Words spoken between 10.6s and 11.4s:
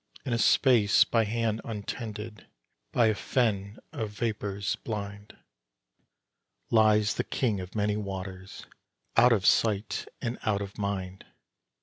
of mind!